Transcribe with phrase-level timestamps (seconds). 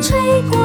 [0.00, 0.57] 吹过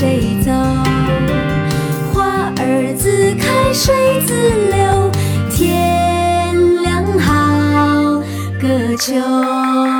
[0.00, 0.50] 谁走
[2.10, 4.32] 花儿自开水自
[4.70, 5.10] 流
[5.50, 8.22] 天凉好
[8.58, 9.99] 个秋。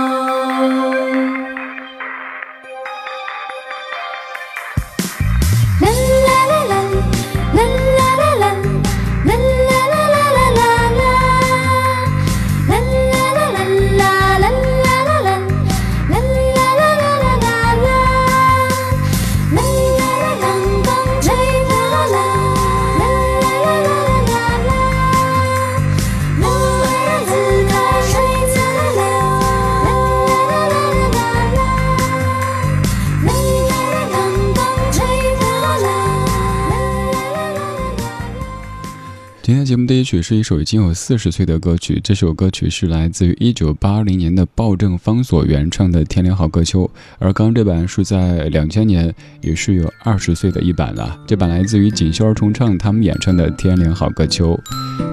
[40.11, 46.83] 曲是一首已经有四十岁的歌曲，这首歌曲是来自于一九八零年的暴政方所原唱的《天凉好个秋》，
[47.21, 51.17] 而刚刚这版是在两千年，也是有二十岁的一版了。
[51.29, 54.59] 这版来自于锦绣儿重唱他们演唱的《天凉好个秋》。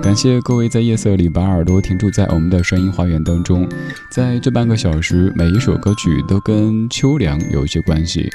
[0.02, 3.69] 感谢各位在夜色里把耳朵停驻在我们的声音花园当中，
[4.09, 8.28] 在这半个小时，每一首歌曲都跟秋凉有一些关系。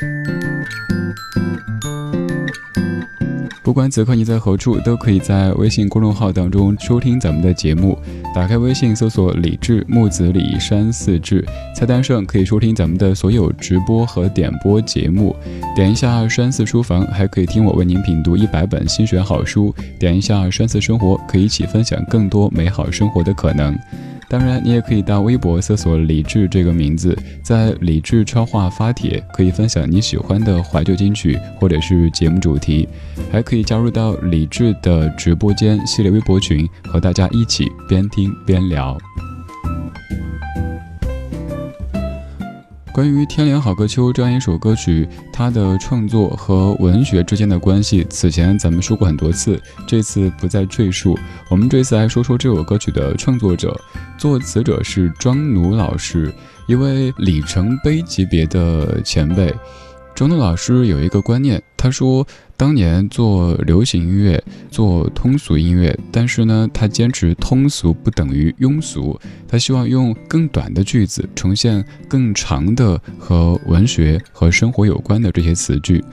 [3.72, 7.98] 不管此刻你在何处，都可以在微信公众号当中收听咱们的节目。
[8.34, 11.42] 打开微信，搜索“李志木子李山四志”，
[11.74, 15.34] 菜单上可以收听咱们的所有直播和点播节目。
[15.74, 19.74] 点一下“山寺书房”，还可以听我为您品读一百本新选好书。
[19.98, 23.74] 点一下“山寺生活”，可以一起分享更多美好生活的可能。
[24.32, 32.88] 当然，你也可以到微博搜索“李志”这个名字，在李志超话发帖，可以分享你喜欢的怀旧金曲或者是节目主题，
[33.30, 38.96] 还可以加入到李志的直播间系列微博群，和大家一起边听边聊。
[42.92, 51.18] 关于《天凉好个秋》这样一首歌曲，它的创作和文学之间的关系，此前咱们说过很多次，这次不再赘述。
[51.48, 53.74] 我们这次来说说这首歌曲的创作者，
[54.18, 56.30] 作词者是庄奴老师，
[56.66, 59.54] 一位里程碑级别的前辈。
[60.14, 61.62] 庄奴老师有一个观念。
[61.82, 62.24] 他说。
[62.54, 64.40] 当年做流行音乐，
[64.70, 69.18] 做通俗音乐，但是呢，他坚持通俗不等于庸俗，
[69.48, 76.04] 他希望用更短的句子呈现更长的和文学和生活有关的这些词句。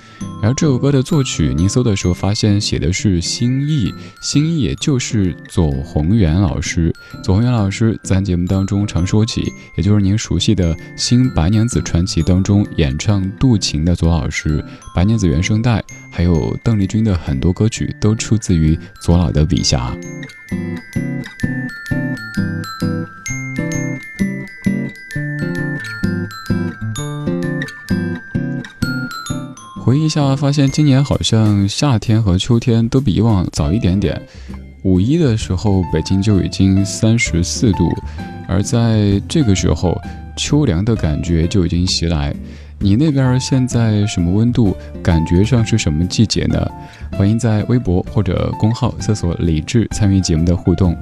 [0.42, 3.94] 而这首歌的作曲，您搜的时候发现写的是新意，
[4.24, 6.92] 新意也就是左宏元老师。
[7.24, 9.44] 左宏元老师在节目当中常说起，
[9.77, 14.66] 也就是您熟悉的《新白娘子传奇》当中演唱渡情的左老师，
[14.99, 15.81] 白娘子原声带，
[16.11, 19.95] 还有邓丽君的很多歌曲都出自于左老的笔下。
[29.81, 34.21] 回忆一下，发现今年好像夏天和秋天都比以往早一点点。
[34.83, 37.89] 五一的时候，北京就已经三十四度，
[38.49, 39.97] 而在这个时候，
[40.35, 42.35] 秋凉的感觉就已经袭来。
[42.81, 44.75] 你那边现在什么温度？
[45.03, 46.65] 感觉上是什么季节呢？
[47.11, 50.95] 欢迎在微博或者公号搜索“李智”参与节目的互动。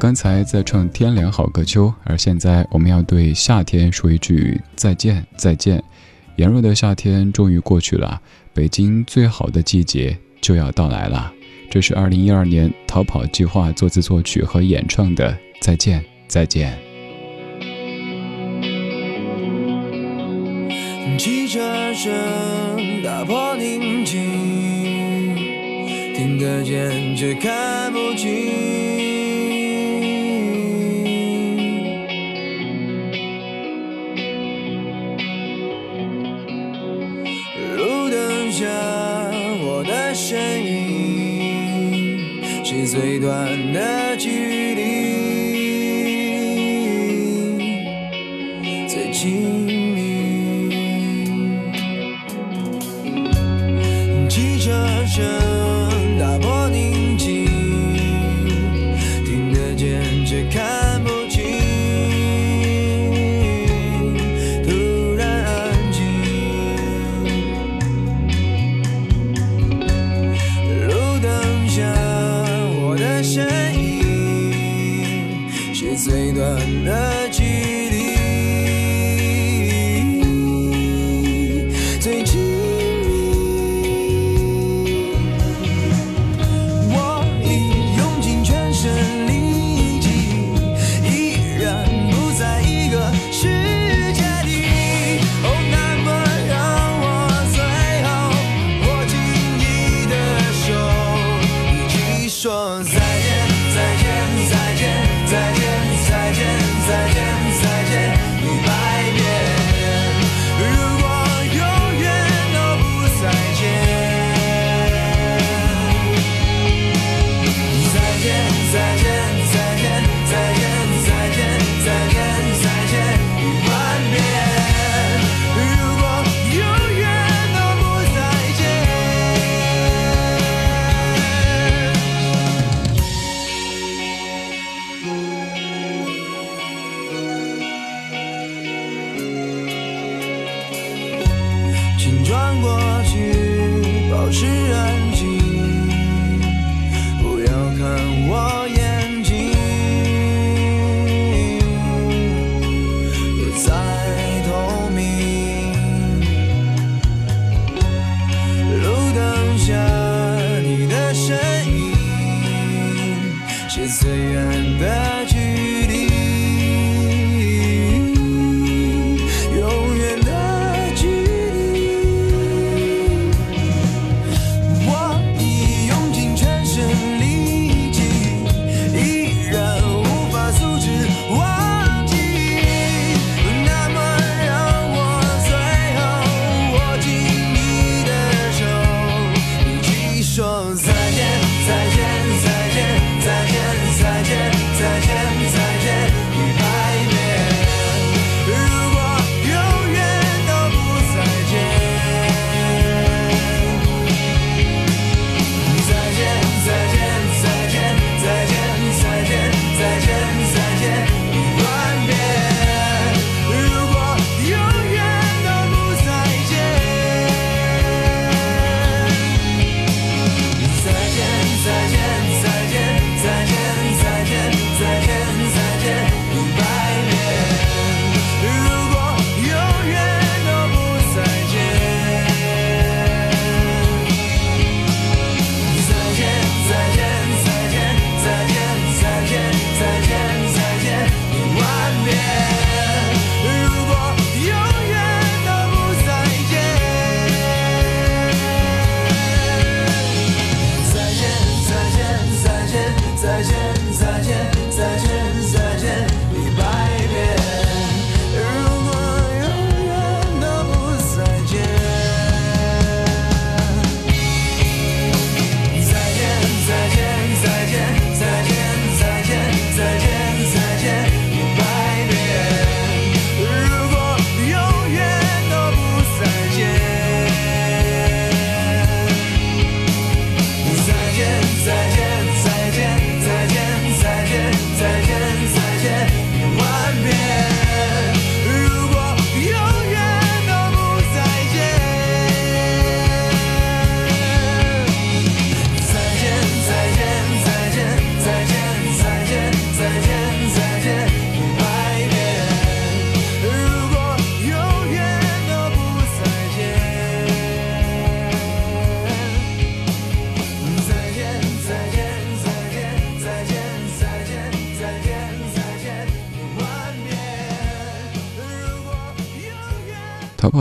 [0.00, 5.82] 刚才在唱《天凉好个秋》，而现在我们要对夏天说一句再见，再见。
[6.36, 8.18] 炎热的夏天终于过去了，
[8.54, 11.30] 北京最好的季节就要到来了。
[11.70, 16.72] 这是二零一二年逃跑计划作词作曲和演唱的《再见再见》。
[21.16, 22.12] 汽车声
[23.02, 24.20] 打破宁静，
[26.14, 28.28] 听得见却看不清。
[37.76, 38.66] 路灯下
[39.60, 43.97] 我的身影是最短的
[76.08, 77.17] 最短的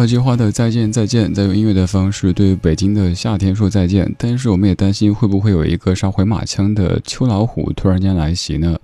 [0.05, 4.13] 计划的再见再见，再用音乐的方式对北京的夏天说再见。
[4.17, 8.77] 但是我们也担心会不会有一个杀回马枪的秋老虎突然间来袭呢？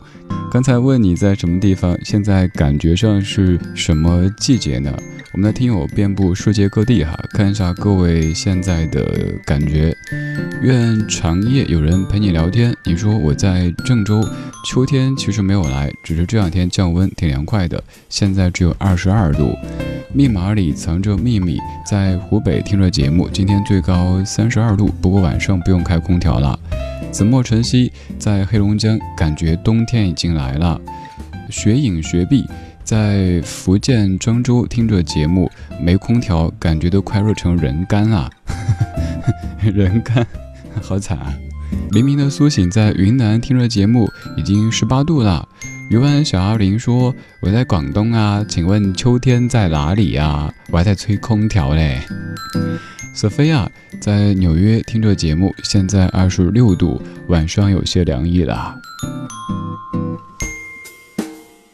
[0.51, 4.95] 刚才问你在什么地方，现在感觉上是什么季节呢？
[5.33, 9.03] 我们的听友遍布世界各地哈，看一下各位现在的
[9.43, 9.91] 感觉。
[10.61, 12.71] 愿长夜有人陪你聊天。
[12.85, 14.23] 你说我在郑州，
[14.63, 19.57] 秋天其实没有来，只是这两天降温挺凉快的，现在只有二十二度。
[20.13, 26.59] 密码里藏着秘密，在湖北听着节目，今天最高三十二度，不过晚上不用开空调了。
[27.11, 30.79] 子墨晨曦在黑龙江，感觉冬天已经进来了。
[31.49, 32.45] 雪影雪碧
[32.81, 35.51] 在福建漳州听着节目，
[35.81, 38.29] 没空调，感觉都快热成人干了，
[39.59, 40.25] 人干，
[40.81, 41.33] 好惨啊！
[41.91, 45.45] 黎明的苏醒在云南听着节目，已经十八度了。
[45.89, 47.13] 鱼湾小阿玲说
[47.43, 50.49] ：“我在广东啊，请问秋天在哪里呀？
[50.71, 51.99] 我还在吹空调嘞。”
[53.13, 58.73] 索菲亚在纽约听着节目，现在二十六度，晚上有些凉意了。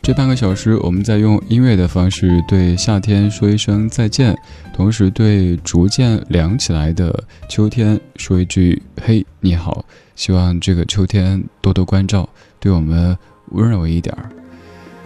[0.10, 4.36] 这半个小时，我们在用音乐的方式对夏天说一声再见，
[4.74, 9.86] 同时对逐渐凉起来的秋天说一句：“嘿，你好！”
[10.18, 12.28] 希望这个秋天多多关照，
[12.60, 13.16] 对我们。
[13.52, 14.30] 温柔一点儿。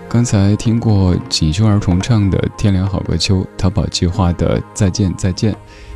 [0.08, 5.52] 刚才听过锦绣儿重唱的《天凉好个秋》，淘宝计划的《再见再见》。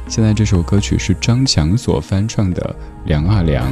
[0.10, 2.76] 现在这首歌曲是张强所翻唱的
[3.08, 3.72] 《凉啊凉》。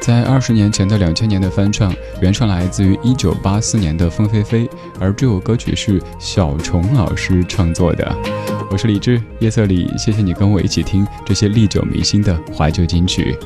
[0.00, 4.68] 在二十年前的两千年的翻唱，原唱来自于一九八四年的凤飞飞，
[5.00, 8.16] 而这首歌曲是小虫老师创作的。
[8.70, 13.36] 我是李志，夜色里，谢谢你跟我一起听这些历久弥新的怀旧金曲。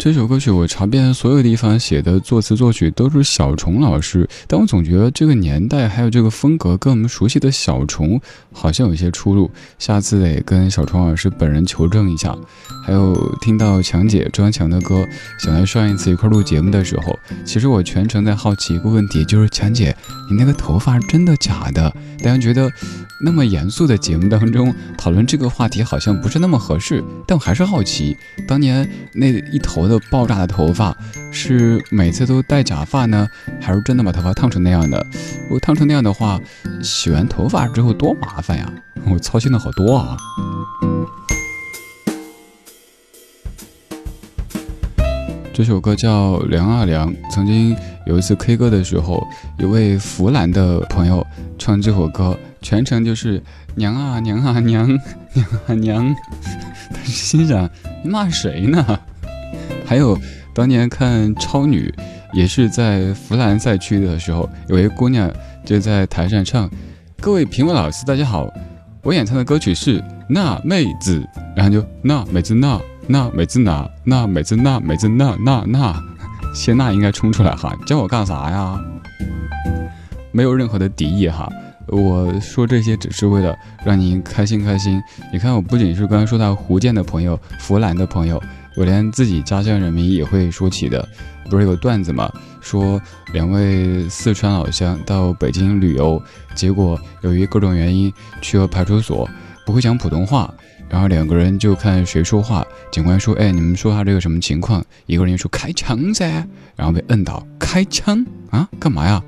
[0.00, 8.18] 这首歌曲我查遍所有地方写的作词作曲都是小虫老师，但我总觉得这个年代还有这个风格跟我们熟悉的小虫
[8.50, 12.34] 好像有些出入，下次得跟小虫老师本人求证一下。
[12.82, 15.06] 还有听到强姐张强的歌，
[15.38, 17.14] 想来上一次一块录节目的时候，
[17.44, 19.94] 其实我全程在好奇一个问题，就是强姐，
[20.30, 21.94] 你那个头发真的假的？
[22.22, 22.70] 大家觉得
[23.22, 28.16] 那么严肃的节目当中讨论这个话题好像不是那么合适，但我还是好奇，
[28.48, 30.96] 当年那一头的爆炸的头发，
[31.30, 33.28] 是每次都戴假发呢，
[33.60, 35.04] 还是真的把头发烫成那样的？
[35.42, 36.40] 如果烫成那样的话，
[36.82, 38.72] 洗完头发之后多麻烦呀！
[39.06, 40.16] 我操心的好多啊。
[45.52, 47.12] 这首歌叫《凉啊凉》。
[47.30, 49.26] 曾经有一次 K 歌的时候，
[49.58, 51.26] 有位湖南的朋友
[51.58, 53.42] 唱这首歌，全程就是
[53.74, 54.88] 娘啊娘啊娘
[55.34, 56.16] 娘啊娘。
[56.92, 57.68] 但是心想，
[58.02, 59.00] 你骂谁呢？
[59.90, 60.16] 还有
[60.54, 61.92] 当年看超女，
[62.32, 65.28] 也是在湖南赛区的时候，有位姑娘
[65.64, 66.70] 就在台上唱
[67.20, 68.48] ：“各位评委老师，大家好，
[69.02, 71.20] 我演唱的歌曲是那妹子。”
[71.56, 72.80] 然后就那妹子那。
[73.08, 76.00] 那妹子那那妹子那妹子那那那，
[76.54, 78.80] 谢娜应该冲出来哈，叫我干啥呀？
[80.30, 81.50] 没有任何的敌意哈，
[81.88, 83.52] 我说这些只是为了
[83.84, 85.02] 让您开心开心。
[85.32, 88.40] 你看，我不仅是刚刚说到福建的朋友、湖南的朋友，
[88.80, 91.06] 我连自己家乡人民也会说起的。
[91.50, 92.32] 不是有段子吗？
[92.62, 92.98] 说
[93.34, 96.22] 两位四川老乡到北京旅游，
[96.54, 99.28] 结果由于各种原因去了派出所，
[99.66, 100.52] 不会讲普通话。
[100.88, 102.66] 然后两个人就看谁说话。
[102.90, 107.46] 警官说：“哎，你们说话这个什么情况？”一个人说：“开枪噻！”然后被摁倒。
[107.58, 108.66] 开枪啊？
[108.80, 109.22] 干嘛呀？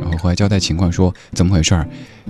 [0.00, 1.82] 然后后来交代情况说：“怎么回事？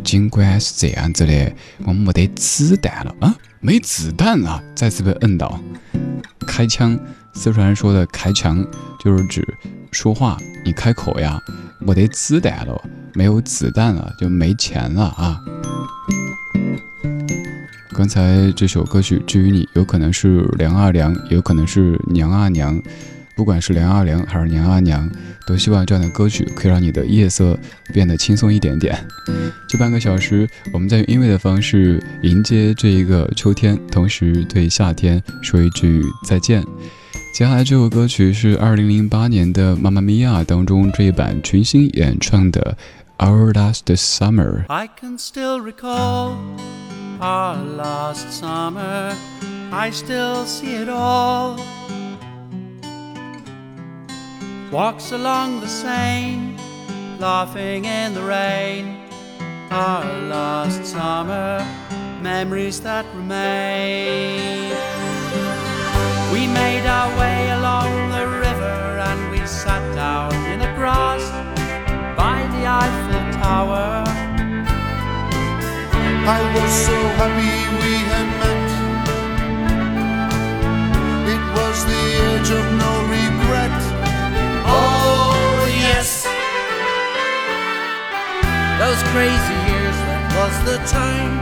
[0.04, 1.52] 警官是这样子的，
[1.84, 5.60] 我没得子弹了啊，没子弹了。”再次被摁倒。
[6.46, 6.98] 开枪，
[7.32, 8.66] 四川人说的开枪
[8.98, 9.46] 就是指
[9.92, 11.40] 说话你开口呀，
[11.78, 12.82] 没得子弹了，
[13.14, 15.40] 没有子弹了，就没钱了啊。
[17.94, 22.80] 刚才这首歌曲，至于你，有可能是凉啊凉，有可能是娘啊娘。
[23.38, 25.08] 不管是凉阿凉还是娘阿娘，
[25.46, 27.56] 都希望这样的歌曲可以让你的夜色
[27.94, 28.98] 变得轻松一点点。
[29.68, 36.64] 这半个小时，我们在用音乐的方式迎接这一个秋天，同时对夏天说一句再见。
[37.32, 42.76] 接下来这首歌曲是二零零八年的《妈妈咪呀》当中这一版群星演唱的
[43.24, 44.66] 《Our Last Summer》。
[47.20, 49.14] our last summer.
[49.70, 51.58] I still see it all.
[54.70, 56.54] Walks along the Seine,
[57.18, 59.00] laughing in the rain.
[59.70, 61.66] Our last summer,
[62.20, 64.68] memories that remain.
[66.30, 71.24] We made our way along the river and we sat down in the grass
[72.14, 74.04] by the Eiffel Tower.
[76.28, 78.68] I was so happy we had met.
[81.34, 83.87] It was the age of no regret.
[88.78, 91.34] Those crazy years, that was the time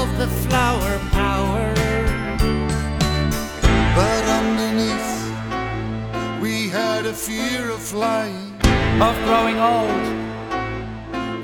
[0.00, 1.64] of the flower power.
[3.94, 5.10] But underneath,
[6.40, 8.52] we had a fear of flying,
[9.00, 10.18] of growing old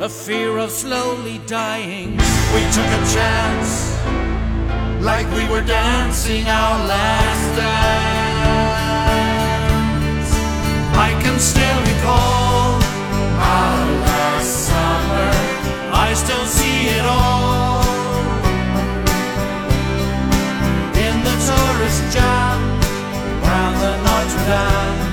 [0.01, 2.11] a fear of slowly dying.
[2.55, 3.97] We took a chance,
[5.01, 8.45] like we were dancing our last dance.
[10.95, 12.44] I can still recall
[16.15, 17.83] I still see it all
[20.95, 22.61] in the tourist jam
[23.43, 25.04] round the Notre Dame.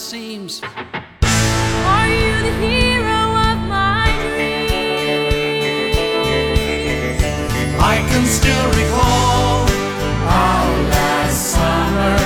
[0.00, 0.62] Seems.
[0.62, 4.80] Are you the hero of my dreams?
[7.78, 9.68] I can still recall
[10.24, 12.16] our last summer.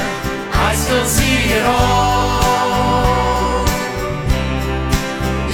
[0.52, 2.04] I still see it all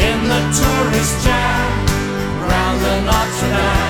[0.09, 1.71] in the tourist jam
[2.49, 3.90] round the Notre Dame.